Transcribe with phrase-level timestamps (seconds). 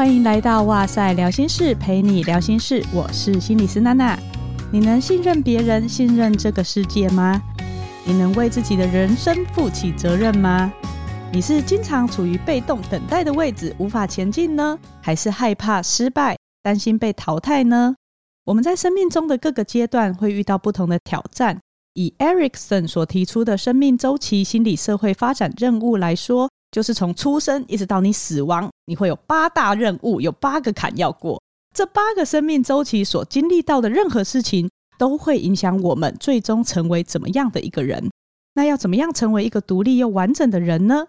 [0.00, 2.82] 欢迎来到哇塞聊心室，陪你聊心事。
[2.90, 4.18] 我是心理师娜娜。
[4.72, 7.38] 你能信任别人，信任这个世界吗？
[8.06, 10.72] 你能为自己的人生负起责任吗？
[11.30, 14.78] 你是经常处于被动等待的位置，无法前进呢？
[15.02, 17.94] 还是害怕失败，担心被淘汰呢？
[18.46, 21.58] 我们在生命中的各个阶段会遇到不同的挑战。
[21.92, 31.40] 以 Erikson 所提出的生命周期心理社会发展任务来说，就是从出生一直到你死亡，你会有八大任务，有八个坎要过。
[31.74, 38.10] 这八个生命周期所经历到的任何事情，都会影响我们最终成为怎么样的一个人。
[38.54, 41.06] 那要怎么样成为一个独立又完整的人呢？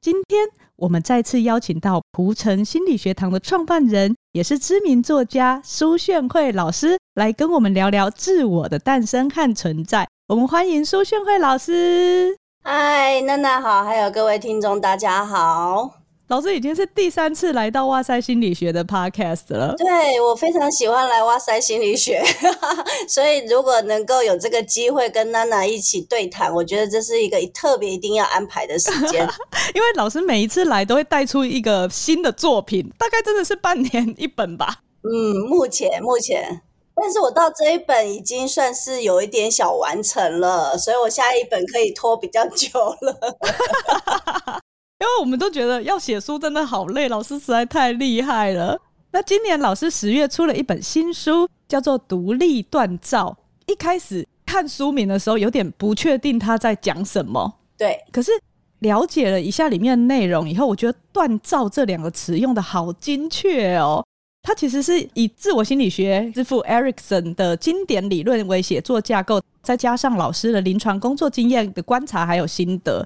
[0.00, 0.46] 今天
[0.76, 10.08] 我们再次邀请到蒲城心理学堂的创办人，也是知名作家苏炫慧老师，来跟我们聊聊自我的诞生和存在。
[10.28, 12.36] 我们欢迎苏炫慧老师。
[12.68, 15.88] 嗨，娜娜好，还有各位听众，大家好。
[16.26, 19.72] 老师已经是第三次来到哇塞心理学的 podcast 了。
[19.78, 22.20] 对，我非常喜欢来哇塞心理学，
[23.08, 29.22] 所以如果能够有这个机会跟娜娜一起对谈，我觉得这是一个特别一定要安排的时间。
[29.72, 34.80] 因为老师每一次来都会带出一个新的作品，大概真的是半年一本吧。
[35.04, 36.62] 嗯，目前目前。
[36.98, 42.68] 但是我到这一本已经算是有一点小完成了，所以我下一本可以拖比较久
[43.02, 43.18] 了。
[44.98, 48.80] 因为我们都觉得要写书真的好累，老师实在太厉害了。
[49.12, 53.36] 那今年老师十月出了一本新书，叫做《独立锻造》。
[53.70, 57.54] 一开始看书名的时候，有点不确定他在讲什么。
[57.76, 58.32] 对，可是
[58.78, 64.02] 了解了一下里面的内容以后，我觉得“锻造”这两个词用的好精确哦。
[64.46, 73.04] 它其实是以自我心理学之父 Erikson 的经典理论为写作架构，再加上老师的临床工作经验的观察还有心得。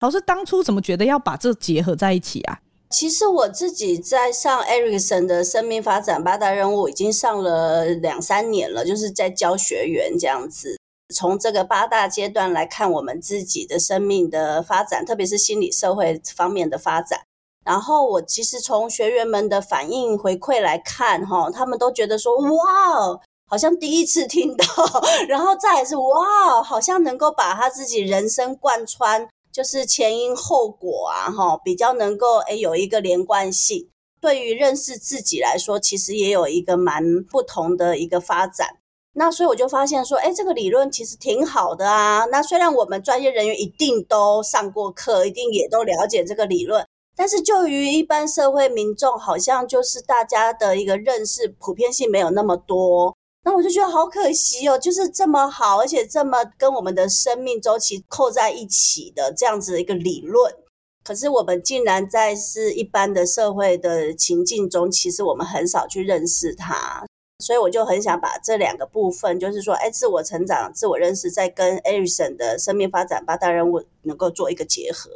[0.00, 2.60] 老师当初怎么觉得要把这结合在一起啊？
[2.90, 10.78] 其实我自己在上 Erikson 的生命发展八大任务已经上了两三年了，就是在教学员这样子，
[11.14, 17.20] 从这个八大阶段来看我们自己的生命的发展，特别是心理社会方面的发展。
[17.64, 24.64] 然后我其实从学员们的反应回馈来看，哈，他们都觉得说，哇，好像第一次听到，
[25.28, 33.88] 然后再来是哇，好像能够把他自己人生贯穿，就是前因后果啊，哈，比较能够诶有一个连贯性。
[34.20, 38.68] 对于认识自己来说，其实也有一个蛮不同的一个发展。
[39.14, 42.24] 那所以我就发现说，诶这个理论其实挺好的啊。
[42.30, 46.86] 那虽然我们专业人员一定都上过课，一定也都了解这个理论。
[47.16, 53.14] 但是，就于一般社会民众，好像就是大家的一个认识普遍性没有那么多。
[53.44, 60.54] 那我就觉得好可惜哦，就是这么好，而且这么跟我们的生命周期扣在一起的这样子的一个理论，
[61.04, 67.04] 可是我们竟然在是一般的社会的情境中，其实我们很少去认识它。
[67.40, 75.10] 所以我就很想把这两个部分，就是说，哎，自我成长、自我认识，再跟 Erikson 的生命发展八大任务能够做一个结合。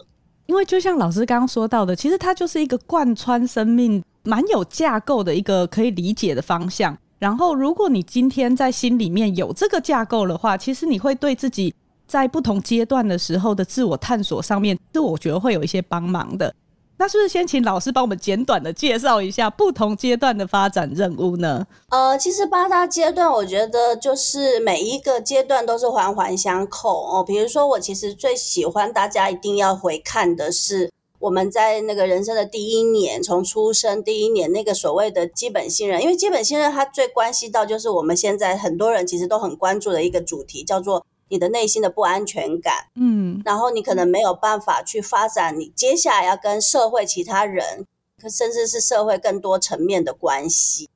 [0.46, 6.96] 因为就像老师刚刚说到的，其实它就是一个贯穿生命、蛮有架构的一个可以理解的方向。
[7.18, 11.74] 然后，如果你今天在心里面有这个架构的话，其实你会对自己
[12.06, 16.54] 在不同阶段的时候的自我探索上面，是我觉得会有一些帮忙的。
[16.98, 21.66] 那是不是先请老师帮我们简短的介绍一下不同阶段的发展任务呢？
[21.90, 27.22] 呃，其实八大阶段，我觉得就是每一个阶段都是环环相扣哦。
[27.22, 41.04] 比如说，我其实最喜欢大家一定要回看的是我们在那个人生的第一年，从出生第一年那个所谓的基本信任，因为基本信任它最关系到就是我们现在很多人其实都很关注的一个主题，叫做。
[41.28, 47.86] 你的内心的不安全感，嗯，然后你可能没有办法去发展你接下来要跟社会其他人，
[48.30, 50.88] 甚至是社会更多层面的关系。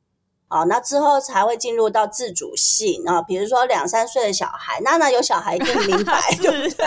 [0.53, 6.87] 好，那之后才会进入到自主性啊，比如说两三岁的小孩，娜娜有小孩一定明白， 对不对？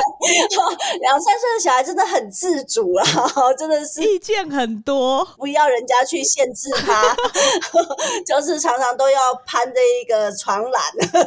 [1.00, 3.06] 两三岁的小孩真的很自主啊，
[3.58, 7.16] 真的是意见很多，不要人家去限制他，
[8.28, 10.82] 就是常常都要攀着一个床栏，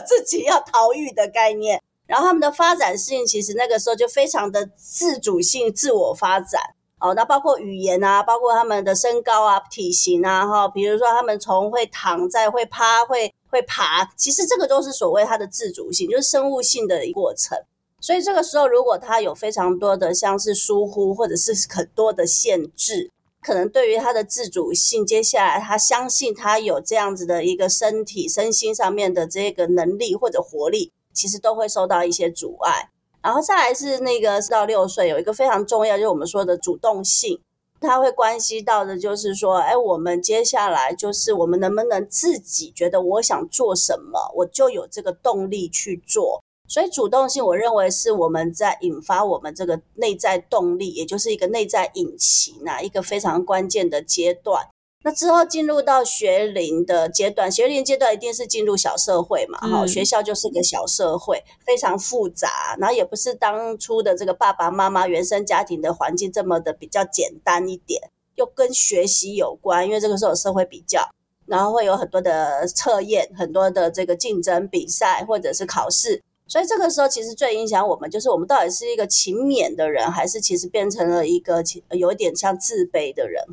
[0.07, 1.83] 自己要逃狱的概念。
[2.07, 6.61] 然后他们的发展性其实那个时候就非常的自主性、自我发展
[7.01, 17.59] 哦，那包括语言啊，包括他们的身高啊、体型啊，哈，比如说他们从会躺在会趴、会会爬，其实这个都是所谓他的自主性，就是生物性的一过程。
[18.01, 23.11] 所以这个时候，如果他有非常多的像是疏忽或者是很多的限制，
[23.43, 30.93] 可能对于他的自主性，接下来他相信他有这样子的一个身体、身心上面的这个能力或者活力。
[31.17, 32.91] 其实都会受到一些阻碍，
[33.23, 37.41] 然后再来是那个四到六岁有一个非常重要，就是我们说的主动性。
[37.79, 46.43] 它会关系到的就是说，哎，我们接下来就是我们能不能自己觉得我想做什么，我就有这个动力去做。
[46.67, 54.69] 所以主动性，我认为是我们在引发我们这个内在动力，也就是一个内在引擎啊，一个非常关键的阶段。
[55.07, 71.09] 那之后进入到学龄的阶段，学龄阶段一定是进入小社会嘛，哈、嗯，学校就是个小社会，非常复杂，然后也不是当初的这个爸爸妈妈原生家庭的环境这么的比较简单一点，又跟学习有关，因为这个时候有社会比较，
[71.47, 83.45] 然后会有很多的测验，很多的这个竞争比赛或者是考试，所以这个时候其实最影响我们就是我们到底是一个勤勉的人，还是其实变成了一个有一点像自卑的人。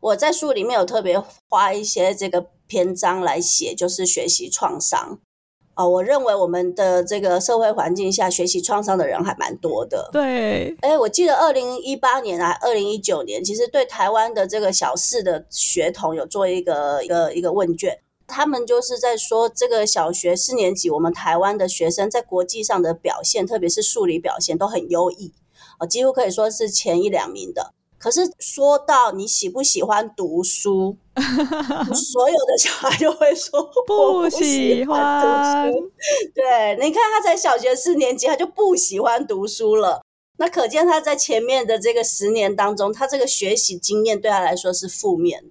[0.00, 5.18] 我在书里面有特别花一些这个篇章来写，就是学习创伤
[5.74, 5.86] 啊。
[5.86, 10.08] 我认为我们的这个社会环境下，学习创伤的人还蛮多的。
[10.12, 25.32] 对，哎，我记得二零一八年啊，二零一九年，其实对台湾的这个小四的学童有做一个一个一个问卷，他们就是在说，这个小学四年级，我们台湾的学生在国际上的表现，特别是数理表现都很优异
[25.78, 27.74] 啊，几乎可以说是前一两名的。
[27.98, 30.96] 可是说到你喜不喜欢读书，
[31.94, 35.90] 所有的小孩就会说 不喜欢读书。
[36.34, 40.02] 对，你看他在小学四年级，他就不喜欢读书了。
[40.36, 45.42] 那可见他在前面的这个十年当中，他这个学习经验对他来说是负面，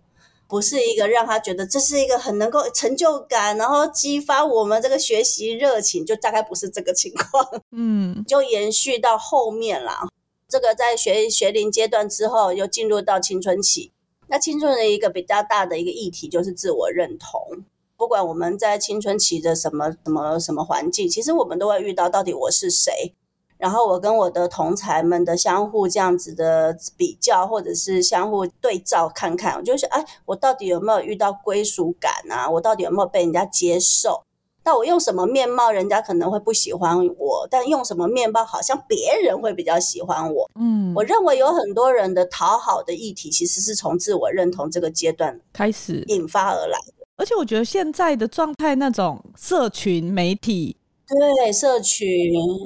[0.47, 7.61] 不是一个让他觉得这是一个很能够成就感，然后激发我们这个学习热情，就大概不是这个情况。
[7.75, 10.07] 嗯，就延续到后面了。
[10.47, 13.91] 这个在学学龄阶段之后，又进入到青春期。
[14.27, 17.63] 那青春的一个比较大的一个议题就是自我认同。
[17.97, 23.13] 不管我们在青春期的什么什么什么环境，其实我们都会遇到到底我是谁。
[23.57, 32.47] 然后我跟我的同才们的相互这样子的比较，或者是相互对照看看，我就是哎，我到底有没有遇到归属感啊？
[32.47, 34.26] 我到底有没有被人家接受？
[34.67, 40.51] 那我用什么面貌，人家可能会不喜欢我；但用什么面貌，好像别人会比较喜欢我。
[40.59, 47.07] 嗯，我认为有很多人的讨好的议题，其实是从自我认同这个阶段开始引发而来的。
[47.15, 50.75] 而且我觉得现在的状态，那种社群媒体。
[51.07, 52.07] 对，社群，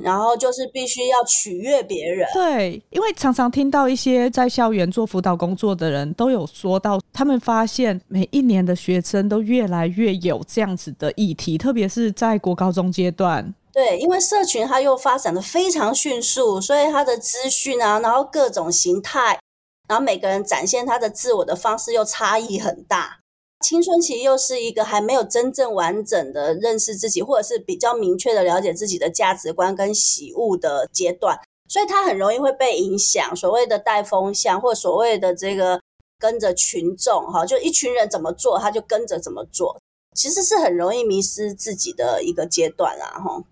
[0.02, 2.28] 然后就是必须要取悦别人。
[2.34, 13.54] 对，因为常常听到一些在校园做辅导工作的人都有说到，他们发现每一年的学生都越来越有这样子的议题，特别是在国高中阶段。
[13.72, 19.40] 对，因为社群它又发展的非常迅速，所以它的资讯啊，然后各种形态，
[19.88, 23.20] 然后每个人展现他的自我的方式又差异很大。
[23.62, 33.36] 青春期又是一个还没有真正完整的认识自己，或者是比较明确的了解自己的价值观跟喜恶的阶段，所以他很容易会被影响。
[33.36, 35.80] 所谓的带风向，或所谓的这个
[36.20, 39.80] 跟着群众，哈，就一群人怎么做，他就跟着怎么做，
[40.16, 43.44] 其实是很容易迷失自己的一个阶段啦，哈。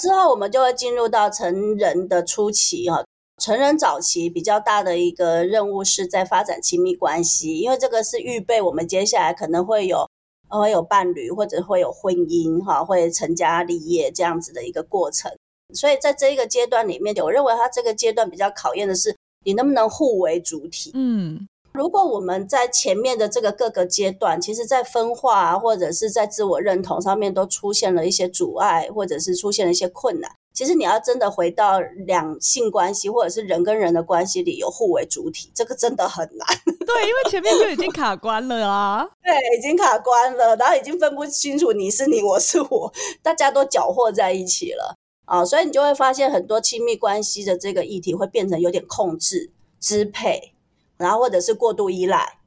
[0.00, 3.04] 之后我们就会进入到成人的初期，哈。
[3.38, 10.08] 成人早期比较大的一个任务是在发展亲密关系，因为这个是预备我们接下来可能会有
[10.48, 15.30] 会有伴侣或者会有婚姻哈，会成家立业这样子的一个过程。
[15.74, 20.90] 所以在这一个阶段里面，我认为他这个阶段比较考验的是你能不能互为主体。
[20.94, 30.32] 嗯，如果我们在前面的这个各个阶段，其实在分化啊，或者是在自我认同上面都出现了一些阻碍，或者是出现了一些困难。
[30.58, 36.48] 其实你要真的回到两性关系，或者是人跟人的关系里有互为主体，这个真的很难。
[36.84, 39.08] 对，因为前面就已经卡关了啊。
[39.22, 44.96] 对，已经卡关了，然后已经分不清楚你是你，我是我，大家都搅和在一起了
[45.26, 50.54] 啊，所以你就会发现很多亲密关系的这个议题会变成有点控制、支配，
[50.96, 52.38] 然后或者是过度依赖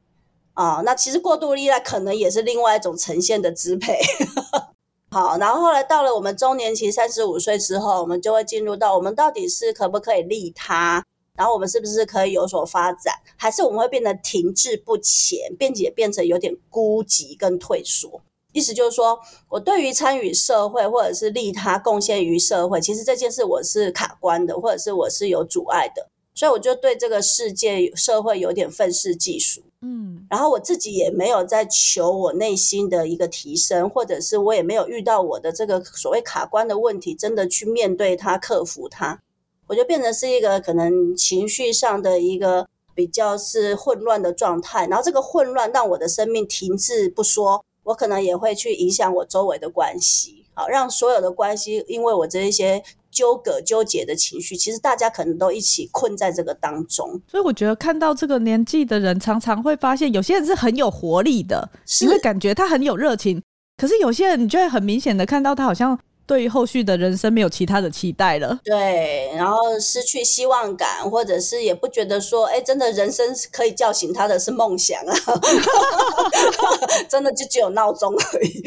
[0.56, 0.82] 啊。
[0.84, 3.98] 那其实过度依赖可能也是另外一种呈现的支配。
[5.14, 18.22] 好，然后后来到了我们中年期三十五岁之后，我们就会进入到我们到底是可不可以利他，然后我们是不是可以有所发展，还是我们会变得停滞不前，并且变成有点孤寂跟退缩。
[18.54, 29.62] 意思就是说，我对于参与社会或者是利他贡献于社会，其实这件事我是卡关的，或者是我是有阻碍的，所以我就对这个世界社会有点愤世嫉俗。
[29.84, 39.20] 嗯，然后我自己也没有在求我内心的一个提升，或者是我也没有遇到我的这个所谓卡关的问题，真的去面对它、克服它，
[39.66, 44.86] 我就变成是一个可能情绪上的一个比较是混乱的状态。
[44.86, 57.22] 然后这个混乱让我的生命停滞不说，我可能也会去影响我周围的关系，好，让所有的关系因为我这一些纠葛、纠结的情绪，其实大家可能都一起困在这个当中。
[57.30, 63.42] 所以我觉得看到这个年纪的人，常常会发现有些人是很有活力的，是你会感觉他很有热情。
[63.78, 68.60] 可是有些人，你就会很明显的看到他好像对于后续的人生没有其他的期待了。
[68.64, 75.16] 对，然后失去希望感，或者是也不觉得说，哎，真的人生可以叫醒他的是梦想啊，
[77.10, 78.64] 真的就只有闹钟而已。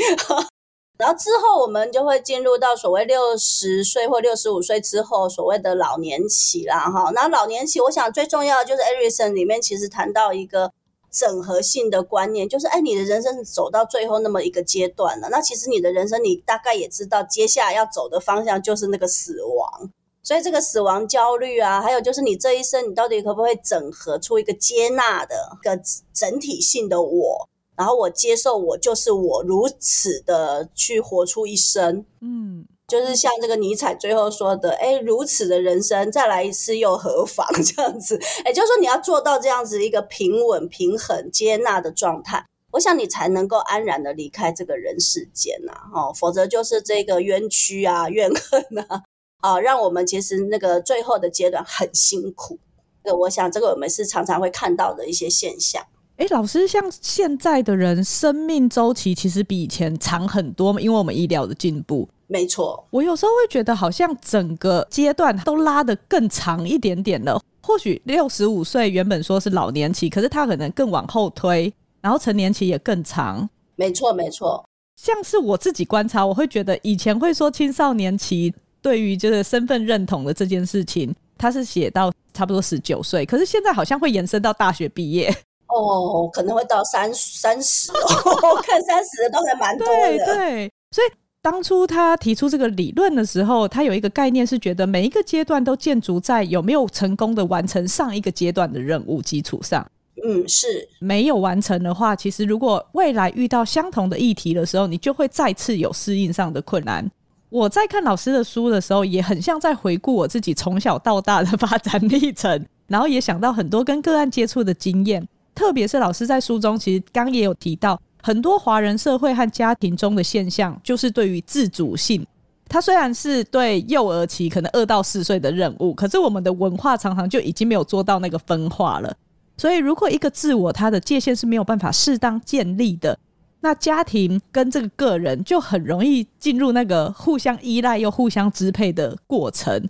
[0.96, 7.10] 然后之后我们就会进入到所谓六十岁或六十五岁之后所谓的老年期啦，哈。
[7.12, 10.72] 那老年期，我想最重要的就是 Erison 里面其实谈到一个
[11.10, 19.90] 整合性的观念，就是哎，你的人生走到最后那么一个阶段了，那其实你的人生你大概也知道，接下来要走的方向就是那个死亡。
[20.22, 25.78] 所以这个死亡焦虑啊，还有就是你这一生你到底可不可以整合出一个接纳的个
[26.14, 27.48] 整体性的我？
[27.76, 37.47] 然后我接受我就是我，如此的去活出一生，嗯，就是像这个尼采最后说的，哎，如此的人生再来一次又何妨？
[37.64, 49.02] 这样子，哎，就是说你要做到这样子一个平稳、平衡、接纳的状态，我想你才能够安然的离开这个人世间呐，哦，否则就是这个冤屈啊、怨恨啊，
[49.40, 52.59] 啊，让我们其实那个最后的阶段很辛苦。
[53.02, 55.85] 这个我想，这个我们是常常会看到的一些现象。
[56.16, 62.09] 哎，老师，像现在的人生命周期其实比以前长很多嘛，因为我们医疗的进步。
[62.28, 67.42] 没错，我有时候会觉得好像整个阶段都拉得更长一点点了。
[67.61, 73.49] 或许六十五岁原本说是老年期，可是他可能更往后推，然后成年期也更长。
[73.75, 74.64] 没错，没错。
[74.97, 85.35] 像是我自己观察，我会觉得以前会说青少年期对于就是身份认同的这件事情，他是写到差不多十九岁，可是现在好像会延伸到大学毕业。
[85.68, 89.94] 哦，可能会到三三十哦，看三十的都还蛮多的。
[89.94, 99.85] 对对，所以当初他提出这个理论的时候，他有一个概念是觉得每一个阶段都建筑在有没有成功的完成上一个阶段的任务基础上。
[100.25, 107.04] 嗯，是没有完成的话，其实如果未来遇到相同的议题的时候，你就会再次有适应上的困难。
[107.50, 115.26] 我在看老师的书的时候，也很像在回顾我自己从小到大的发展历程，然后也想到很多跟个案接触的经验。
[115.54, 122.26] 特别是老师在书中，其实刚也有提到，很多华人社会和家庭中的现象，就是对于自主性，
[122.68, 129.14] 它虽然是对幼儿期可能二到四岁的任务，可是我们的文化常常就已经没有做到那个分化了。
[129.56, 133.16] 所以，如果一个自我它的界限是没有办法适当建立的，
[133.61, 139.88] 那家庭跟这个个人就很容易进入那个互相依赖又互相支配的过程。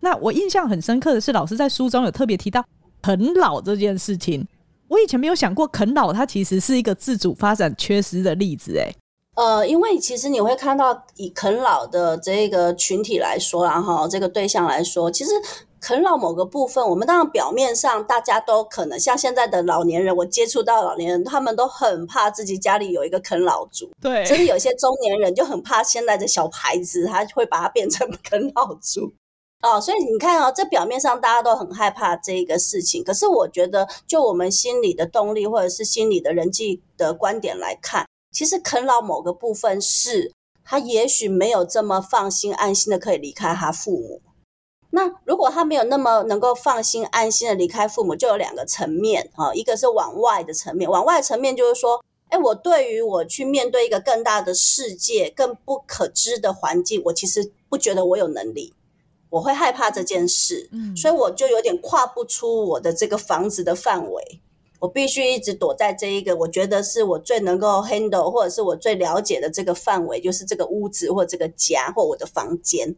[0.00, 2.62] 那我印象很深刻的是，老师在书中有特别提到
[3.00, 4.46] 啃老这件事情。
[4.88, 8.92] 我以前没有想过啃老，它其实是一个自主发展缺失的例子，哎，
[9.34, 15.30] 呃，因为其实你会看到以啃老的这个群体来说，然后这个对象来说，其实
[15.80, 29.12] 啃老某个部分，我们当然表面上大家都可能像现在的老年人，我接触到老年人，他们都很怕自己家里有一个啃老族，对，甚至有些中年人就很怕现在的小孩子，他会把它变成 啃老族。
[29.62, 40.32] 哦，所以你看哦，这表面上大家都很害怕这一个事情，可是我觉得，就我们心理的动力或者是心理的人际的观点来看，其实啃老某个部分是
[40.62, 44.20] 他也许没有这么放心安心的可以离开他父母。
[44.90, 58.74] 那如果他没有那么能够放心安心的离开父母，就有两个层面啊，一个是往外的层面，往外层面就是说，哎，我对于我去面对一个更大的世界、更不可知的环境，我其实不觉得我有能力。
[59.28, 64.40] 我会害怕这件事，嗯，所以我就有点跨不出我的这个房子的范围，
[64.78, 72.94] 我必须一直躲在这一个我觉得是我最能够 handle 或者是我最了解的这个范围，就是这个屋子或这个家或我的房间。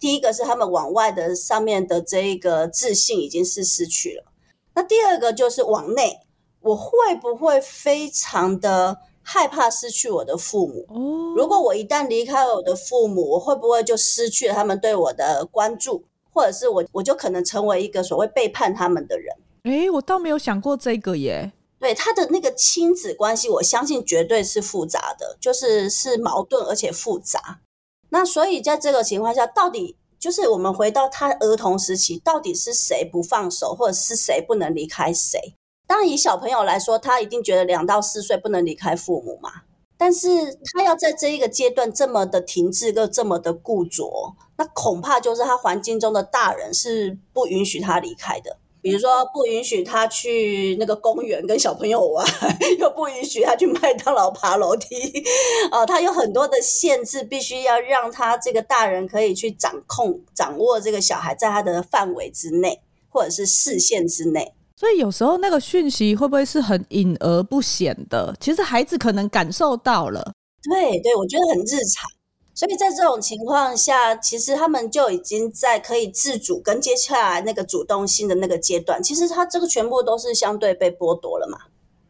[0.00, 4.32] 第一个是他们往外的上面的这一个自信已经是失去了，
[4.74, 6.20] 那第二个就是往内，
[6.60, 8.98] 我会不会非常的
[9.30, 10.86] 害怕失去我的父母。
[10.88, 19.36] 哦如果我一旦离开了我的父母，我会不会就失去了他们对我的关注，或者是我我就可能成为一个所谓背叛他们的人？
[19.64, 21.52] 诶，我倒没有想过这个耶。
[21.78, 27.60] 对，他的那个亲子关系，我相信绝对是复杂的，就是是矛盾而且复杂。
[28.08, 35.54] 那所以在这个情况下，到底就是我们回到他儿童时期，到底是谁不放手，或者是谁不能离开谁？
[35.88, 39.50] 当然，以小朋友来说，他一定觉得两到四岁不能离开父母嘛。
[39.96, 40.28] 但是
[40.72, 48.58] 他要在这一个阶段这么的停滞，又这么的固着，那恐怕就是他环境中的大人是不允许他离开的。
[48.80, 52.24] 比如说不允许他去那个公园跟小朋友玩，
[52.78, 55.24] 又不允许他去麦当劳爬楼梯，
[55.72, 64.54] 呃，他有很多的限制，必须要让他这个大人可以去掌控、掌握这个小孩在他的范围之内，或者是视线之内。
[64.78, 68.32] 所以有时候那个讯息会不会是很隐而不显的？
[68.38, 70.32] 其实孩子可能感受到了。
[70.62, 72.08] 对对，我觉得很日常。
[72.54, 81.58] 所以在这种情况下，其实他们就已经在可以自主跟接下来那个主动性的那个阶段，其实他这个全部都是相对被剥夺了嘛。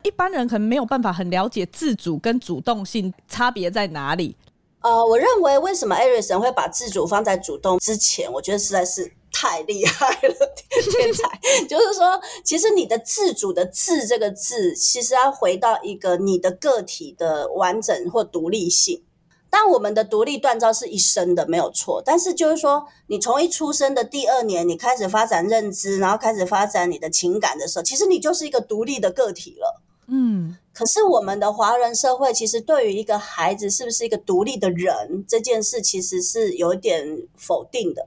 [0.02, 4.36] 一般人可能没有办法很了解自主跟主动性差别在哪里。
[4.82, 10.34] 呃，我认为为什么艾瑞森会把自主放在主动之前，我觉得实在是太厉害了，
[10.90, 11.40] 天才。
[11.68, 19.02] 就是说，其实你的自主的“自”这个字，其实要回到一个你的个体的完整或独立性。
[19.50, 22.02] 但我们的独立锻造是一生的，没有错。
[22.04, 29.80] 但是就是说，你从一出生的第二年，你开始发展认知，然后开始发展你的情感的时候，其实你就是一个独立的个体了。
[30.08, 30.58] 嗯。
[30.74, 38.06] 可是我们的华人社会，其实对于一个孩子是不是一个独立的人这件事，其实是有一点否定的。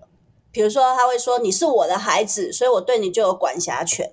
[0.51, 4.12] 比如说，他会说：“你是我的孩子，所以我对你就有管辖权。”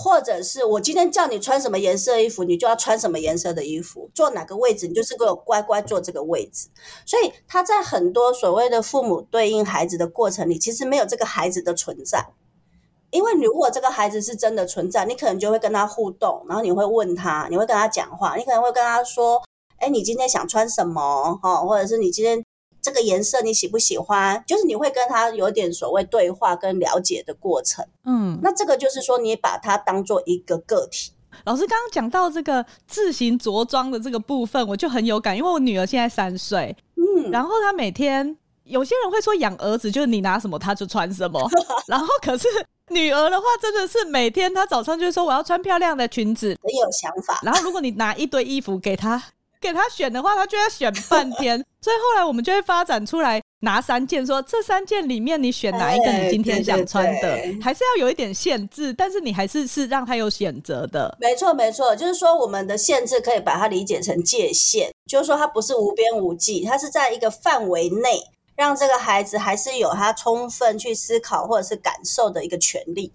[0.00, 6.68] 或者是我今天叫你穿什么颜色衣服，你就要穿什么颜色的衣服，坐哪个位置，你就是给我乖乖坐这个位置。
[7.04, 12.28] 所以他在很多所谓的父母对应孩子的过程里，其实没有这个孩子的存在。
[13.10, 19.42] 因为如果这个孩子是真的存在，你可能就会跟他互动，然后你会问他，你会跟他讲话，你可能会跟他说
[19.78, 22.44] ：“哎，你今天想穿什么？”哦，或者是你今天。
[22.88, 24.42] 这个颜色你喜不喜欢？
[24.46, 27.84] 就是你会跟他有点所谓对话跟了解的过程。
[28.06, 31.12] 嗯，那这个就是说你把他当做一个个体。
[31.44, 36.74] 老师刚刚讲到这个自行着装的这个部分，我就很有感，因为我女儿现在三岁。
[36.96, 41.38] 嗯，然后她每天有些人会说养儿子就是你拿什么她就穿什么，
[41.86, 42.48] 然后可是
[42.88, 47.38] 女儿的话真的是每天她早上就说我要穿漂亮的裙子，很有想法。
[47.42, 49.22] 然后如果你拿一堆衣服给她。
[49.60, 61.16] 给她选的话，她就要选半天，所以后来我们就会发展出来拿三件，说这三件里面你选哪一个你今天想穿的，欸、对对对，还是要有一点限制，但是你还是是让他有选择的。
[61.20, 68.20] 没错没错，就是说我们的限制可以把它理解成界限，就是说它不是无边无际，它是在一个范围内，
[68.56, 73.12] 让这个孩子还是有他充分去思考或者是感受的一个权利。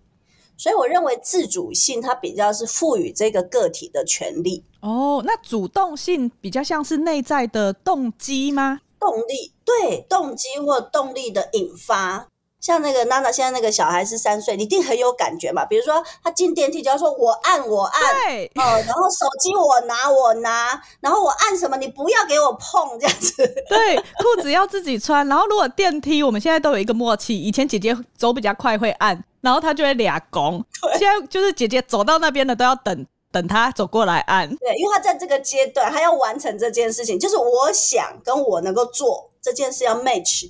[0.58, 4.64] 所以我认为自主性它比较是赋予这个个体的权利。
[4.82, 8.82] 哦，那主动性比较像是内在的动机吗？
[9.00, 12.28] 动力，对，动机或动力的引发。
[12.62, 15.66] 像那个娜娜现在那个小孩是三岁，你一定很有感觉嘛。
[15.66, 23.36] 比如说他进电梯就要说我按我按，对哦，然后手机我拿我拿，然后我按什么你不要给我碰这样子。
[23.68, 25.28] 对，裤子要自己穿。
[25.28, 29.22] 然后如果电梯，我们现在都有一个默契，以前姐姐走比较快会按。
[29.44, 30.66] 然后他就会俩拱，
[30.98, 34.50] 现在就是姐姐走到那边的都要等等他走过来按。
[34.56, 40.50] 对，因为他在这个阶段，他要完成这件事情，就是我想跟我能够做这件事要 match。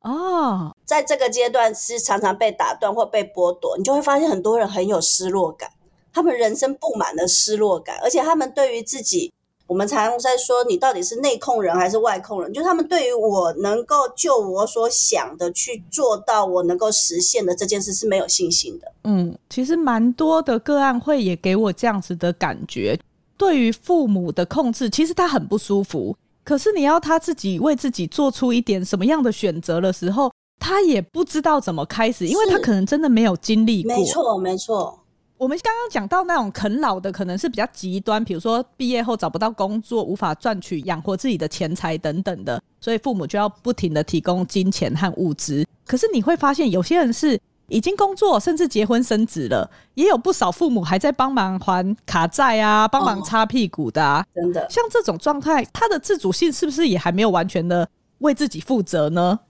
[0.00, 5.70] 哦，在这个阶段是常常被打断或被剥夺，你就会发现很多人很有失落感，
[6.12, 9.32] 他们人生布满了失落感，而且他们对于自己。
[9.66, 12.52] 我们常常在说，你到底是内控人还是外控人？
[12.52, 18.92] 就他们对于我能够就我所想的去做到我能够实现的这件事是没有信心的。
[19.04, 22.98] 嗯，其实蛮多的个案会也给我这样子的感觉，
[23.38, 26.14] 对于父母的控制，其实他很不舒服。
[26.44, 33.96] 可是你要他自己为自己做出一点什么样的选择的时候，他也不知道怎么开始，因为他可能真的没有经历过。
[33.96, 34.98] 没错，没错。
[35.42, 45.66] 我们刚刚讲到那种啃老的，可能是比较极端，比如说毕业后找不到工作，无法赚取养活自己的钱财等等的，所以父母就要不停的提供金钱和物资。
[45.84, 54.24] 可是你会发现，有些人是已经工作，甚至结婚生子了，也有不少父母还在帮忙还卡债啊，帮忙擦屁股的啊。
[54.32, 59.40] 真的，像这种状态，他的自主性是不是也还没有完全的为自己负责呢？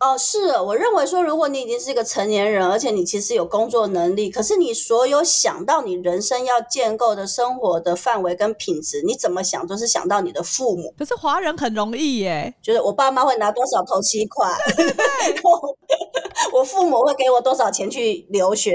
[0.00, 10.94] 哦，是，我认为说，如果你已经是一个成年人，而且你其实有工作能力，可是你所有想到你人生要建构的生活的范围跟品质，你怎么想都是想到你的父母。
[10.96, 14.56] 可是华人很容易耶，就是我爸妈会拿多少头期款，
[16.52, 18.72] 我父母会给我多少钱去留学，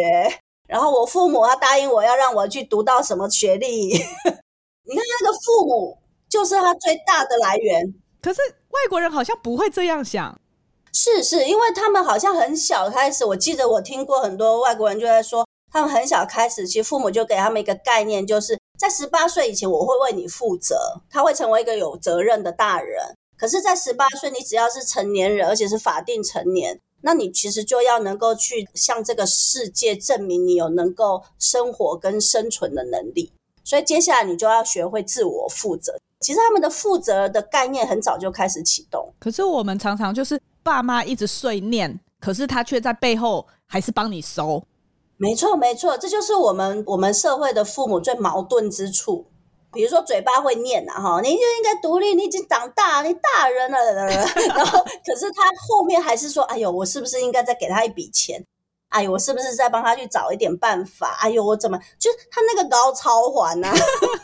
[0.67, 3.87] 然后我父母他答应我要让我去读到什么学历，
[4.83, 5.97] 你看那个父母
[6.29, 7.93] 就是他最大的来源。
[8.21, 10.37] 可是外国人好像不会这样想。
[10.93, 23.01] 是是，因为他们好像很小开始，我记得我听过很多外国人就在说，他们很小开始，其实父母就给他们一个概念，就是在十八岁以前，我会为你负责，他会成为一个有责任的大人。
[23.35, 33.33] 可是，在十八岁，你只要是成年人，而且是法定成年，那你其实就要能够去向这个世界证明你有能够生活跟生存的能力。
[33.65, 35.97] 所以接下来你就要学会自我负责。
[36.19, 39.11] 其实他们的负责的概念很早就开始启动。
[39.19, 44.65] 可是我们常常就是爸妈一直碎念，可是他却在背后还是帮你收。
[45.17, 49.27] 没错，没错，这就是我们我们社会的父母最矛盾之处。
[49.71, 53.77] 比如说嘴巴会念呐，哈，你就应该独立，你已经长大，你大人了，
[54.55, 58.45] 然后可是他后面还是说，哎呦，我是不是应该再给他一笔钱？
[58.89, 61.17] 哎呦，我是不是再帮他去找一点办法？
[61.21, 63.67] 哎呦，我怎么就他那个高超环呢？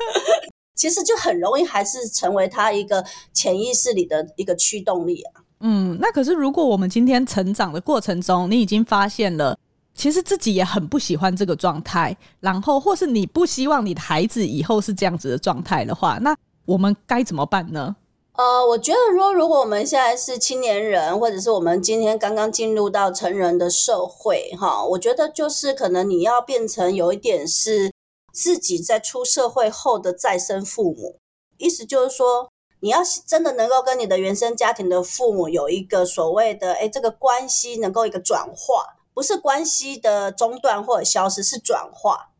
[0.75, 5.41] 其实就很容易还是成为他一个潜意识里的一个驱动力啊。
[5.61, 9.57] 嗯，那可是如果我们今天成长的过程中，你已经发现了，
[9.93, 17.95] 其实自己也很不喜欢这个状态，然后或是你不希望你的孩子以后是这样子的状态的话，那我们该怎么办呢？
[18.37, 27.91] 呃，我觉得说，如果我们现在是青年人，或者是我们今天刚刚进入到成人的社会，哈，我觉得就是可能你要变成有一点是
[28.31, 31.17] 自己在出社会后的再生父母，
[31.57, 32.49] 意思就是说，
[32.81, 42.31] 你要是真的能够跟你的原生家庭的父母有一个所谓的，哎，这个关系能够一个转化，不是关系的中断或者消失，是转化。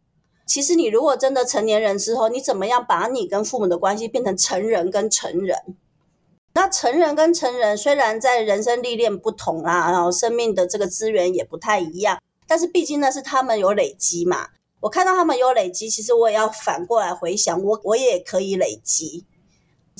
[0.45, 5.77] 其实你如果真的成年人之后，你怎么样把你跟父母的关系变成成人跟成人？
[6.53, 14.47] 那成人跟成人虽然在人生历练不同啦，然后生命的这个资源也不太一样，但是毕竟那是他们有累积嘛。
[14.79, 19.25] 我看到他们有累积，其实我也要反过来回想，我我也可以累积。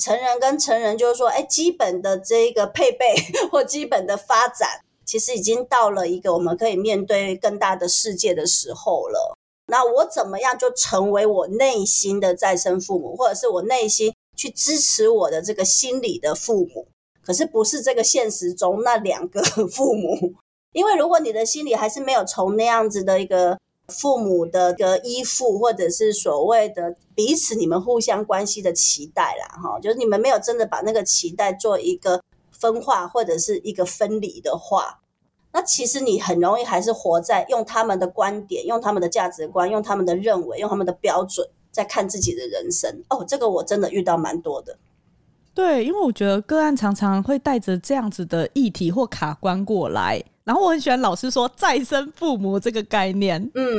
[0.00, 3.14] 成人跟成人就是说，哎，基本的这个配备
[3.52, 9.36] 或基本的发展，其实已经到了一个我们可以面对更大的世界的时候了。
[9.66, 14.12] 那我怎么样就成为我内心的再生父母，或者是我内心？
[14.36, 16.88] 去支持我的这个心理的父母，
[17.22, 20.32] 可是不是这个现实中那两个父母，
[20.72, 23.58] 因为如果你的心里还是没有从那样子的一个
[23.90, 35.00] 父母的个依附，或者是所谓的彼此你们互相关系的期待啦，哈，就是你们没有真的把那个期待做一个分化或者是一个分离的话，
[35.52, 41.46] 那其实你很容易还是活在用他们的观点、用他们的价值观、用他们的认为、用他们的标准。
[41.72, 44.76] 在看自己的人生哦，这个我真的遇到蛮多的。
[45.54, 53.72] 对，因为我觉得个案常常会带着这样子的议题或卡关过来，然后我很喜欢老师说再生父母这个概念，嗯，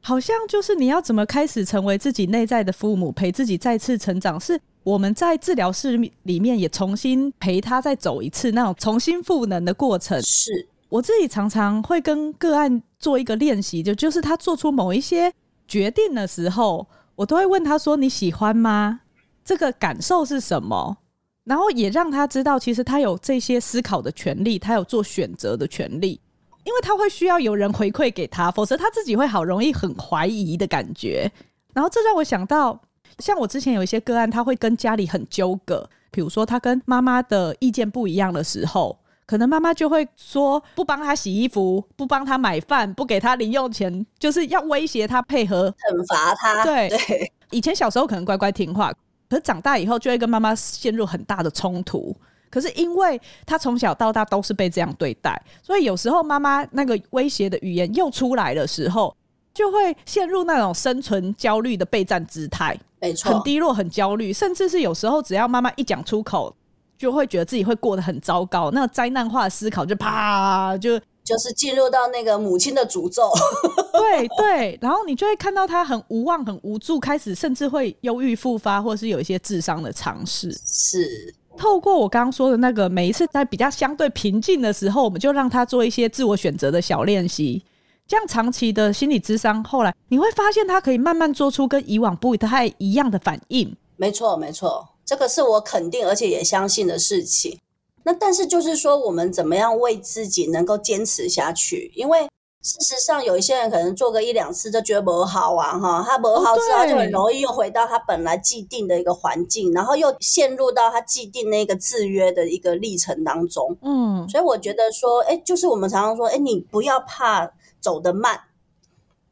[0.00, 10.18] 好像就是你要怎么开始成为自己内在的父母，陪自己再次成长，是我们在治疗室里面也重新陪他再走一次那种重新赋能的过程。
[10.22, 15.30] 是我自己常常会跟个案做一个练习，就就是他做出某一些
[15.68, 16.86] 决定的时候。
[17.16, 19.00] 我都会问他说：“你喜欢吗？
[19.44, 20.96] 这个感受是什么？”
[21.44, 26.20] 然后也让他知道，其实他有这些思考的权利，他有做选择的权利，
[26.64, 31.30] 因为他会需要有人回馈给他，否则他自己会好容易很怀疑的感觉。
[31.72, 32.80] 然后这让我想到，
[33.18, 38.98] 像我之前有一些个案，他会跟家里很纠葛，比如说他跟妈妈的意见不一样的时候。
[39.26, 46.62] 可能妈妈就会说不帮他洗衣服，不帮他买饭，不给他零用钱，就是要威胁他配合，惩罚他。
[46.62, 48.92] 对对，以前小时候可能乖乖听话，
[49.28, 52.16] 可是长大以后就会跟妈妈陷入很大的冲突。
[52.50, 59.14] 可是因为他从小到大都是被这样对待，所以有时候妈妈那个威胁的语言又出来的时候，
[59.52, 66.54] 就会陷入那种生存焦虑的备战姿态，没错，很低落，很焦虑，甚至是有时候只要妈妈一讲出口。
[66.96, 73.30] 就会觉得自己会过得很糟糕，那灾难化的思考就啪就就是进入到那个母亲的诅咒，
[73.92, 80.52] 对对，然后你就会看到他很无望、很无助，开始甚至会忧郁复发，或是有一些智商的尝试。
[80.66, 87.64] 是透过我刚刚说的那个，每一次在比较相对平静的时候，我们就让他做一些自我选择的小练习，
[88.06, 93.74] 这样长期的心理智商，后来你会发现他可以慢慢做出跟以往不太一样的反应。
[93.96, 94.86] 没错，没错。
[95.06, 97.58] 这个是我肯定而且也相信的事情。
[98.04, 101.90] 那但是就是说，我们怎么样为自己能够坚持下去？
[101.96, 102.28] 因为
[102.62, 113.76] 事实上，有一些人可能做个一两次就觉得不好啊，哈，他不好之后就很容易又回到他本来既定的一个环境，然后又陷入到他既定那个制约的一个历程当中。
[113.82, 118.40] 嗯，所以我觉得说，哎，就是我们常常说，哎，你不要怕走得慢，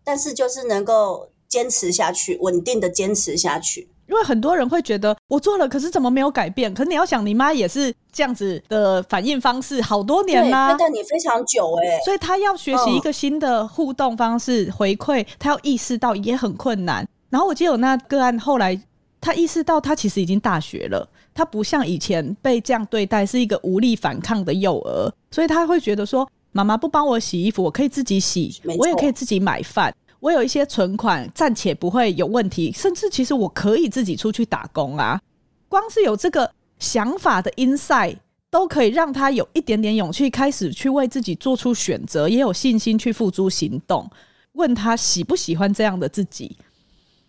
[0.05, 3.89] 但是就是能够坚持下去，稳定的坚持下去。
[4.13, 6.73] 因为很多人会觉得我做了，可是怎么没有改变？
[6.75, 17.09] 可是你要想，你妈也是这样子的反应方式，好多年啦，跟着你非常久哎，所以她要学习一个新的互动方式，嗯、回馈，她要意识到也很困难。
[17.31, 18.79] 然后我记得有那个案，后来
[19.19, 29.95] 她意识到她其实已经大学了，他不像以前被这样对待，是一个无力反抗的幼儿，所以他会觉得说，妈妈不帮我洗衣服，我可以自己洗，我也可以自己买饭。
[30.23, 35.21] 我有一些存款，暂且不会有问题，甚至其实我可以自己出去打工啊。
[35.69, 44.09] 光是有这个想法的 insight，都可以让他有一点点勇气，开始去为自己做出选择，也有信心去付诸行动。
[44.53, 46.57] 问他喜不喜欢这样的自己，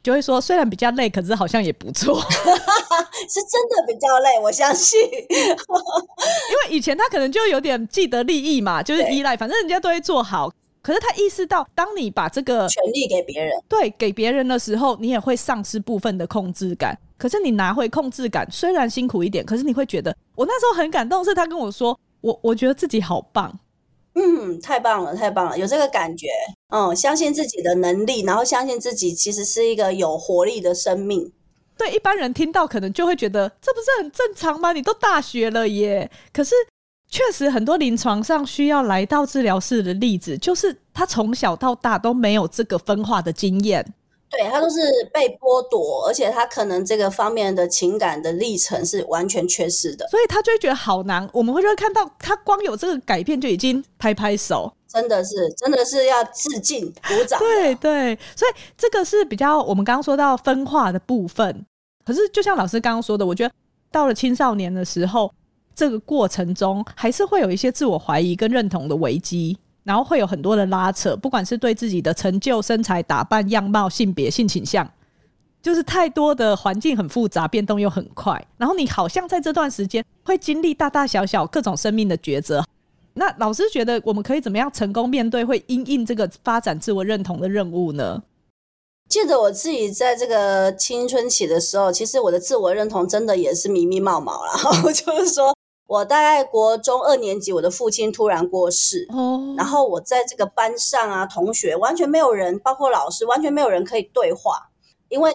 [0.04, 5.00] 就会说虽然比较累，可是好像也不错， 是真的比较累，我相信。
[5.10, 10.54] 因为以前他可能就有点既得利益嘛，就是依赖，反正人家都会做好。
[10.84, 16.96] 可是他意识到，当你把这个权利给别人，对，给别人的时候，你也会丧失部分的控制感。
[17.18, 23.58] 可是你拿回控制感，虽然辛苦一点，可是你会觉得，我那时候很感动，是他跟我说，我我觉得自己好棒，
[24.16, 26.28] 嗯，太棒了，太棒了，有这个感觉，
[26.68, 31.32] 嗯，相信自己的能力，然后相信自己其实是一个有活力的生命。
[31.78, 34.74] 对一般人听到可能就会觉得，这不是很正常吗？
[34.74, 36.54] 你都大学了耶，可是。
[37.14, 43.86] 确实，很多临床上需要来到治疗室的例子，就是他从小到大都没有这个分化的经验，
[44.32, 44.80] 对，他都是
[45.14, 51.30] 被剥夺，而且他可能这个方面的情感的历程是完全缺失的，所以他就会觉得好难。
[51.32, 57.38] 我们会就会看到他光有这个改变就已经拍拍手，真的是，真的是要致敬鼓掌。
[57.38, 61.64] 对对，所以这个是比较我们刚刚说到分化的部分。
[62.04, 63.54] 可是就像老师刚刚说的，我觉得
[63.92, 65.32] 到了青少年的时候。
[65.76, 74.90] 这个过程中还是会有一些自我怀疑跟认同的危机，然后会有很多的拉扯，不管是对自己的成就、身材、打扮、样貌、性别、性倾向，
[75.62, 82.64] 就是太多的环境很复杂，变动又很快，然后你好像在这段时间会经历大大小小各种生命的抉择。
[83.16, 88.24] 那老师觉得我们可以怎么样成功面对会因应这个发展自我认同的任务呢？
[89.10, 95.54] 记得我自己在这个青春期的时候，其实我的自我认同真的也是迷迷茫茫了， 就是说。
[95.94, 99.56] 我大概国中二年级，我的父亲突然过世，oh.
[99.56, 104.72] 然后我在这个班上啊，同学完全没有人，包括老师，完全没有人可以对话，
[105.10, 105.32] 因为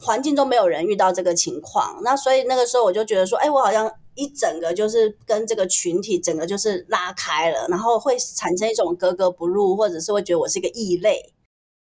[0.00, 2.00] 环境中没有人遇到这个情况。
[2.02, 11.32] 那所以那个时候我就觉得说，哎，我好像一整个就是跟这个群体整个就是拉开了，然后会产生一种格格不入，或者是会觉得我是一个异类。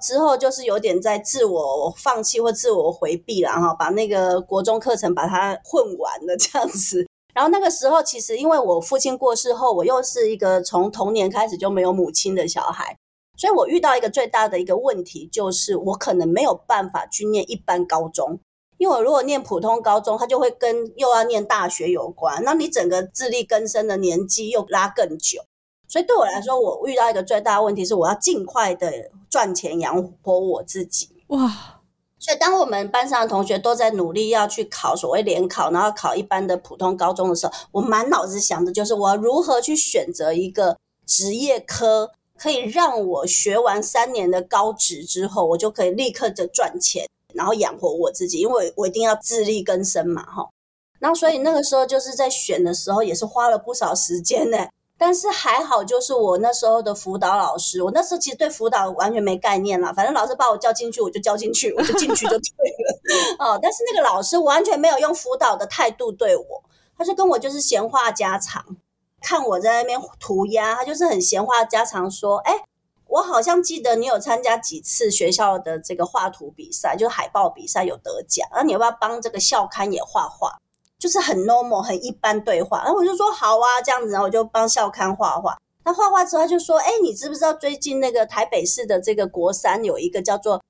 [0.04, 7.06] 之后就是有点在自我放弃或自我回避了哈，把那个国中课程把它混完了这样子。
[7.34, 12.96] 然后那个时候，其实因为我父亲过世后，我又是一个从童年开始就没有母亲的小孩，
[13.36, 18.40] 所以我遇到一个最大的一个问题，就是我可能没有办法去念一般高中，
[18.78, 25.42] 因为我如果念普通高中，它就会跟又要念大学有关，那你整个自力更生的年纪又拉更久，
[25.88, 31.08] 所以对我来说，我遇到一个最大的问题是，我要尽快的赚钱养活我自己。
[31.28, 31.79] 哇！
[32.20, 50.50] 所以，当我们班上的同学都在努力要去考所谓联考，然后考一般的普通高中的时候，我满脑子想的就是我要如何去选择一个职业科，可以让我学完三年的高职之后，我就可以立刻的赚钱，然后养活我自己，因为我一定要自力更生嘛，哈。
[50.98, 54.68] 然后，所以那个时候就是在选的时候，也是花了不少时间呢。
[55.00, 62.98] 但是还好，就是我那时候的辅导老师，我那时候其实对辅导完全没概念啦，反正老师把我叫进去，我就叫进去，我就进去就对了。
[63.40, 66.62] 哦，但是那个老师完全没有用辅导的态度对我，
[66.98, 68.62] 他就跟我就是闲话家常，
[69.22, 72.62] 看我在那边涂鸦，他就是很闲话家常说，哎，
[73.08, 80.58] 我好像记得你有参加几次学校的这个画图比赛，就是海报比赛有得奖，那你要不要帮这个校刊也画画？
[81.00, 85.56] 就是很 normal 很一般对话，然后我就说好啊，这样子，然后我就帮校刊画画。
[85.82, 90.62] 那画画之后他就说，哎，你知不知道最近那个台北市的这个国三有一个叫做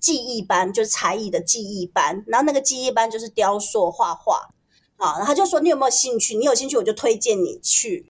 [0.00, 4.48] 技艺班，就是才艺的技艺班，然后那个技艺班就是雕塑画画。
[4.96, 6.36] 好，然后他就说你有没有兴趣？
[6.36, 8.10] 你有兴趣我就推荐你去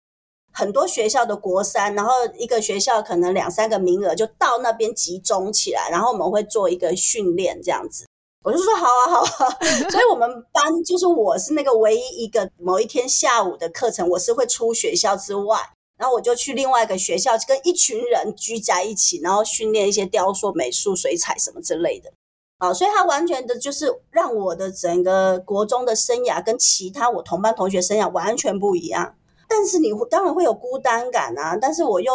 [0.53, 8.05] 很多学校的国三，然后一个学校可能两三个名额就到那边集中起来，然后我们会做一个训练这样子。
[8.45, 9.49] 我就说好啊好啊，
[9.89, 15.57] 所以我们班就是我是那个唯一一个某一天下午的课程，我是会出学校之外，
[15.97, 22.13] 然后我就去另外一个学校，跟一群人聚在一起，然后训练一些雕塑、美术、水彩什么之类的。
[22.59, 29.15] 啊，所以他完全的就是让我的整个国中的生涯跟其他我同班同学生涯完全不一样。
[29.49, 32.11] 但是你当然会有孤单感啊，但是我又。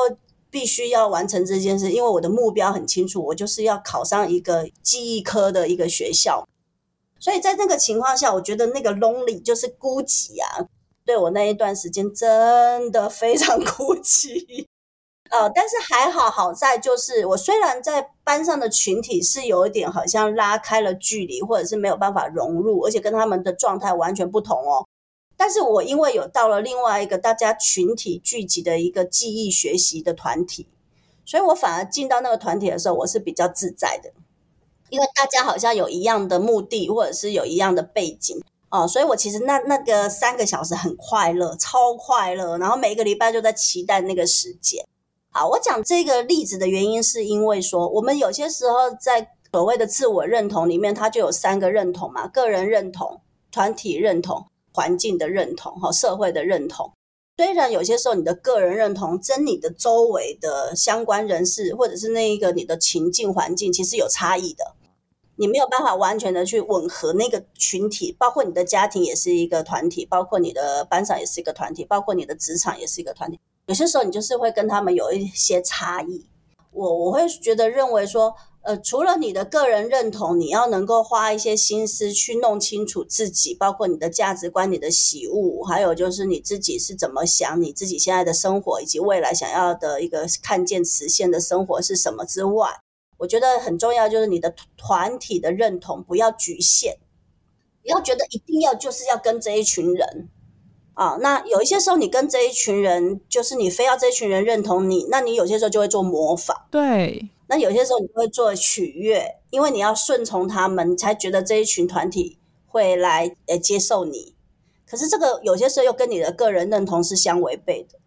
[0.51, 6.47] 必须要完成这件事，因为我的目标很清楚，我就是要考上一个技艺科的一个学校。
[7.19, 10.67] 所以在那个情况下，我觉得那个 lonely 就是孤寂啊，
[11.05, 14.67] 对我那一段时间真的非常 孤寂。
[15.31, 24.85] 呃，但是还好，好在就是我虽然在班上的群体是有一点好像拉开了距离，或者是没有办法融入，而且跟他们的状态完全不同哦。
[25.41, 30.67] 但是我因为有到了另外一个大家群体聚集的一个记忆学习的团体，
[31.25, 34.13] 所以我反而进到那个团体的时候，我是比较自在的，
[34.91, 38.39] 因为大家好像有一样的目的，或者是有一样的背景。
[38.69, 44.87] 哦，所以我其实那那个三个小时很快乐，超快乐，然后每一个礼拜就在期待那个时间。
[45.31, 54.47] 好，我讲这个例子的原因是因为说，我们有些时候在所谓的自我认同里面，它就有三个认同嘛：个人认同、团体认同、
[54.81, 56.91] 环境的认同，和社会的认同。
[57.37, 64.75] 虽然有些时候你的个人认同跟你的周围的相关人士，或者是那一个你的情境环境，其实有差异的。
[65.37, 73.39] 你没有办法完全的去吻合那个群体，包括你的家庭也是一个团体，包括你的班上也是一个团体，包括你的职场也是一个团体。
[73.67, 76.27] 有些时候你就是会跟他们有一些差异。
[76.73, 92.69] 我我会觉得认为说，呃，除了你的个人认同，你要能够花一些心思去弄清楚自己，包括你的价值观、你的喜恶，还有就是你自己是怎么想，你自己现在的生活以及未来想要的一个看见实现的生活是什么之外。
[93.17, 96.99] 我觉得很重要，就是你的团体的认同不要局限，
[97.83, 100.29] 不要觉得一定要就是要跟这一群人
[100.93, 101.17] 啊。
[101.23, 106.55] 那有一些时候，你跟这一群人，就是你非要这一群人认同你，那你有些时候就会做模仿。
[106.71, 107.31] 对。
[107.51, 114.37] 那有些时候你会做取悦，因为你要顺从他们，你才觉得这一群团体会来呃接受你。
[114.87, 117.99] 可是这个有些时候又跟你的个人认同是相违背的。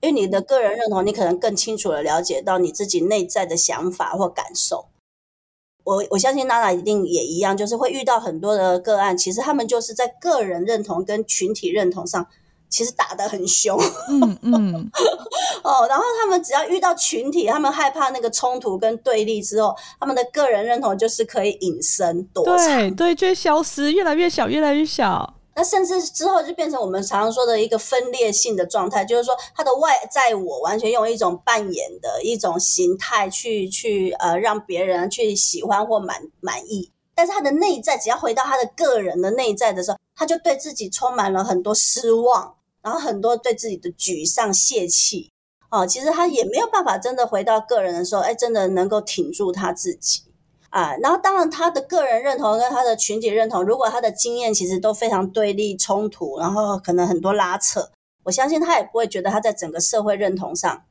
[0.00, 4.86] 因为你的个人认同，你可能更清楚的了解到你自己内在的想法或感受。
[5.84, 12.26] 我我相信娜娜一定也一样，就是会遇到很多的个案，其实他们就是在个人认同跟群体认同上，
[12.72, 13.78] 其实打得很凶。
[14.08, 14.90] 嗯嗯。
[15.62, 22.56] 哦，然后他们只要遇到群体，他们害怕那个冲突跟对立之后，他们的个人认同就是可以隐身躲藏。
[22.56, 25.34] 对对，就会消失，越来越小，越来越小。
[25.54, 45.30] 那甚至之后就变成我们常常说的一个分裂性的状态，就是说他的外在我完全用一种扮演的一种形态去去呃让别人去喜欢或满满意，但是他的内在只要回到他的个人的内在的时候，他就对自己充满了很多失望，然后很多对自己的沮丧泄气
[45.70, 50.22] 哦，其实他也没有办法真的回到个人的时候，哎，真的能够挺住他自己。
[50.70, 57.90] 啊，然后当然他的个人认同跟他的群体认同，如果他的经验其实都非常对立冲突，然后可能很多拉扯，
[58.24, 60.82] 我相信他也不会觉得他在整个社会认同上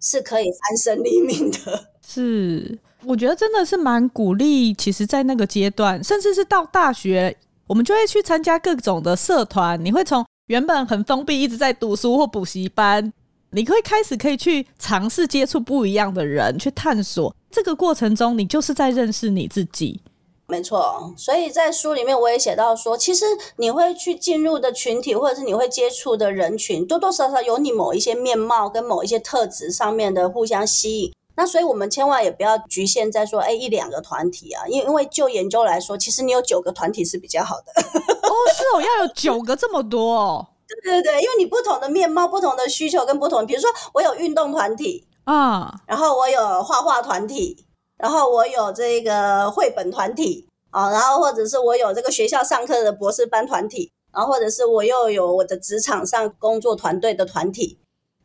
[0.00, 1.86] 是可以安身立命的。
[2.04, 4.74] 是，我觉得真的是蛮鼓励。
[4.74, 7.36] 其实，在那个阶段，甚至是到大学，
[7.68, 9.82] 我们就会去参加各种的社团。
[9.84, 13.12] 你会从原本很封闭，一直在读书或补习班。
[13.50, 17.34] 你可以开始可以去尝试接触不一样的人，去探索。
[17.50, 20.00] 这个过程中，你就是在认识你自己。
[20.46, 31.12] 没错，所以在书里面我也写到说，其实你会去进入的群体，或者是你会接触的人群，多多少少有你某一些面貌跟某一些特质上面的互相吸引。
[31.38, 37.66] 那所以我们千万也不要局限在说，哎，一两个团体啊，因为因为就研究来说，其实你有九个团体是比较好的。
[37.78, 40.48] 哦，是哦，要有九个这么多哦。
[40.82, 47.64] 对对对，因为你不同的面貌、不同的需求跟不同，比如说我有运动团体啊，然后我有画画团体，
[47.96, 57.78] 然后我有这个绘本团体啊，然后或者是我有这个学校上课的博士班团体，然后或者是我又有我的职场上工作团队的团体，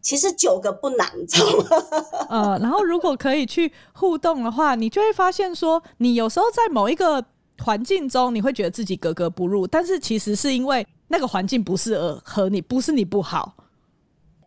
[0.03, 1.65] 其实九个不难，你知道吗？
[2.29, 7.25] 呃，然后如果可以去互动的话，你就会发现说，你有时候在某一个
[7.63, 10.85] 环境中，你会觉得自己格格不入，但是其实是因为。
[11.09, 13.53] 那个环境不适合和你，不是你不好，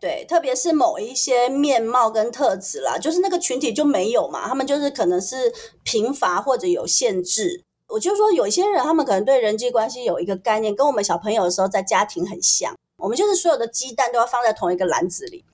[0.01, 7.63] 对，特别是某一些面貌跟特质啦，就是那个群体就没有嘛，他们就是可能是贫乏或者有限制。
[7.87, 12.75] 我就说有一些人，他们可能对人际关系有一个概念，跟我们小朋友的时候在家庭很像。
[12.97, 15.45] 我们就是所有的鸡蛋都要放在同一个篮子里。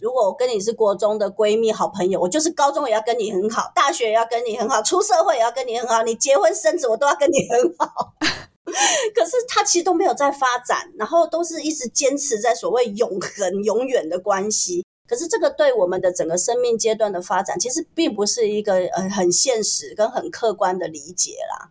[0.00, 8.14] 如果我跟你是国中的闺蜜、好朋友，我就是高中也要跟你很好，大学也要跟你很好，出社会也要跟你很好，你结婚生子我都要跟你很好。
[9.14, 14.84] 可是他其实都没有在发展，然后都是一直坚持在所谓永恒、永远的关系。
[15.06, 21.70] 可是这个对我们的整个生命阶段的发展，其实并不是一个呃很现实跟很客观的理解啦。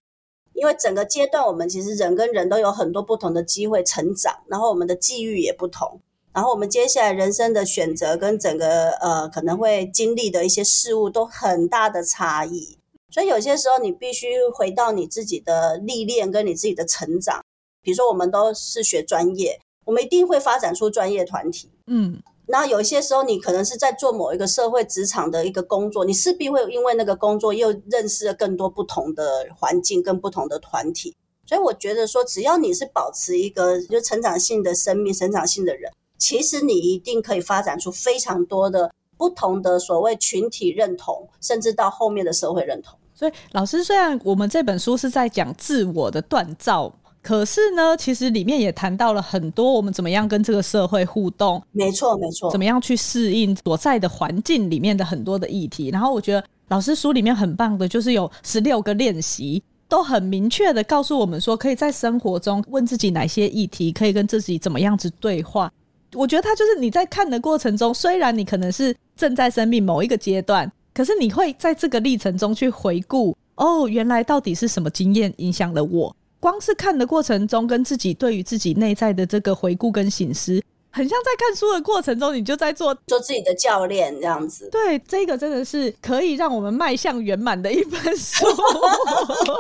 [0.54, 6.00] 因为整个阶段，我们其实人跟人都有很多不同的机会成长，然后我们的际遇也不同，
[6.32, 12.78] 然后我们接下来人生的选择跟整个呃可能会经历的一些事物都很大的差异。
[13.10, 17.44] 所以有些时候你必须回到你自己的历练跟你自己的成长。
[17.86, 21.70] 比如说，我们都是学专业，我们一定会发展出专业团体。
[21.88, 22.24] 嗯，
[22.54, 31.16] 然后有一些时候你可能是在做某一个社会职场的一个工作，你势必会因为那个工作又认识了更多不同的环境跟不同的团体。
[31.48, 42.96] 所以我觉得说，只要你是保持一个就成长性的生命、成长性的人，其实你一定可以发展出非常多的不同的所谓群体认同，甚至到后面的社会认同。
[43.16, 46.94] 所以，老师，虽然我们这本书是在讲自我的锻造。
[47.24, 55.90] 可是呢，其实里面也谈到了很多我们怎么样跟这个社会互动，没错没错，怎么样去适应所在的环境里面的很多的议题。
[55.90, 65.72] 然后我觉得老师书里面很棒的，就是有十六个练习，都很明确的告诉我们说，可以在生活中问自己哪些议题，可以跟自己怎么样子对话。
[66.14, 76.14] 我觉得他就是你在看的过程中，虽然你可能是正在生命某一个阶段，可是你会在这个历程中去回顾，哦，原来到底是什么经验影响了我。
[76.44, 84.68] 光是看的过程中，跟自己对于自己内在的这个回顾跟醒思，很像在看书的过程中，你就在做做自己的教练这样子。
[84.70, 88.46] 对，这个真的是可以让我们迈向圆满的一本书。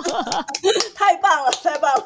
[0.93, 2.05] 太棒了，太棒了！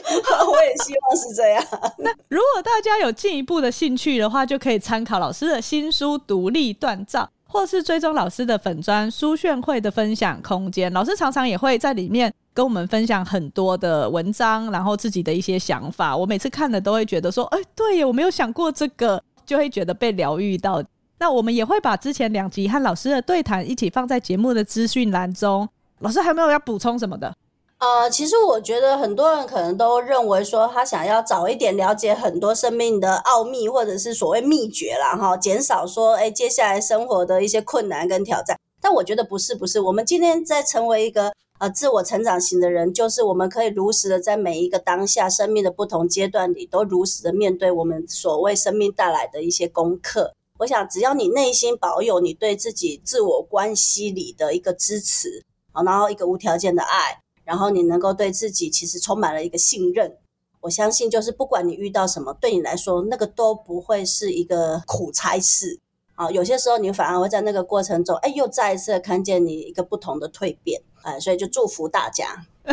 [0.48, 1.62] 我也希望是这样。
[2.00, 7.20] 那如果大家有进一步的兴趣的话，就可以参考老师的新书《独立锻造》，
[7.52, 10.90] 或是追踪老师的粉砖书炫会的分享空间。
[10.94, 12.32] 老师常常也会在里面。
[12.54, 16.16] 跟我们分享很多的文章，然后自己的一些想法。
[16.16, 20.80] 我每次看了都会觉得说，哎，对耶，我没有想过这个，就会觉得被疗愈到。
[21.18, 25.68] 那我们也会把之前两集和老师的对谈一起放在节目的资讯栏中。
[25.98, 27.34] 老师还有没有要补充什么的？
[27.78, 38.56] 呃，其实我觉得很多人可能都认为说，他想要早一点了解很多生命的奥秘，或者是所谓秘诀啦，哈，减少说，哎，接下来生活的一些困难跟挑战。
[38.80, 39.80] 但我觉得不是，不是。
[39.80, 41.32] 我们今天在成为一个。
[41.64, 50.34] 呃，自我成长型的人，就是我们可以如实的在每一个当下生命的不同阶段里，都如实的面对我们所谓生命带来的一些功课。
[50.58, 55.42] 我想，只要你内心保有你对自己自我关系里的一个支持，
[55.72, 60.18] 然后一个无条件的爱，然后你能够对自己其实充满了一个信任，
[60.60, 65.80] 我相信，就是不管你遇到什么，对你来说，那个都不会是一个苦差事。
[66.14, 70.80] 啊，有些时候你反而会在那个过程中，哎，又再一次看见你一个不同的蜕变。
[71.02, 72.24] 哎，所以就祝福大家，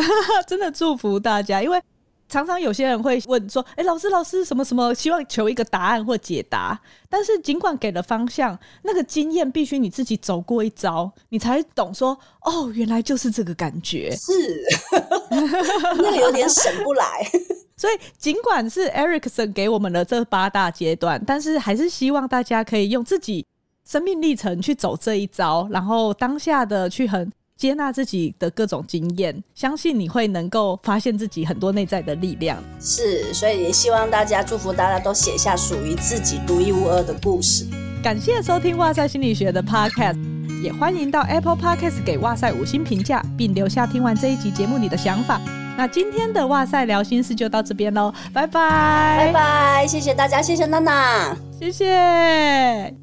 [0.48, 1.78] 真的祝福大家，因为
[2.26, 4.94] 常常有些人会问说：“哎，老师，老师，什么什么？
[4.94, 6.80] 希望求一个答案或解答。”
[7.10, 14.64] 但是尽管给了方向，那个经验必须你自己走过一遭，你才懂说：“哦，原来就是这个感觉。”是，
[15.98, 17.30] 那个有点省不来。
[17.82, 23.44] 所以尽管是 Erickson 给我们的这八大阶段，但是还是希望大家可以用自己
[23.84, 27.32] 生命历程去走这一招，然后当下的去很。
[27.54, 32.60] 接纳自己的各种经验，相信你会能够发现自己很多内在的力量。
[32.80, 37.64] 是，所以也希望大家祝福大家都写下属于自己独一无二的故事。
[38.02, 40.18] 感谢收听哇塞心理学的 Podcast，
[40.60, 45.40] 也欢迎到 Apple Podcast 给哇塞五星评价，并留下听完这一集节目你的想法。
[45.76, 53.01] 那今天的哇塞聊心事就到这边喽，拜拜，拜拜，谢谢大家，谢谢娜娜，谢谢。